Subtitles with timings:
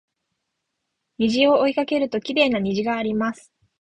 [1.19, 3.51] 虹を追いかけるときれいな虹があります